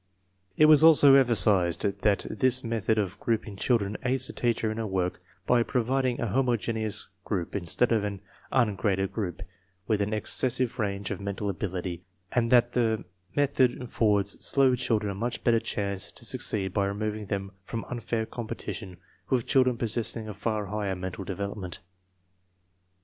[0.57, 4.87] It was also emphasized that this method of grouping children aids the teacher in her
[4.87, 8.19] work by providing a homogeneous group instead of an
[8.51, 9.43] "un graded group"
[9.85, 12.01] with an excessive range of mental ability,
[12.31, 17.27] and that the method affords slow children a much better chance to succeed by removing
[17.27, 18.97] them from unfair competition
[19.29, 21.77] with children possessing a far higher mental development.